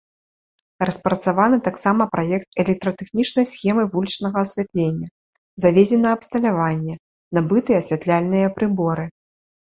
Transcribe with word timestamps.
Распрацаваны 0.89 1.57
таксама 1.67 2.03
праект 2.15 2.49
электратэхнічнай 2.63 3.45
схемы 3.51 3.83
вулічнага 3.97 4.37
асвятлення, 4.47 5.07
завезена 5.65 6.09
абсталяванне, 6.19 6.95
набыты 7.39 7.71
асвятляльныя 7.83 8.47
прыборы. 8.59 9.05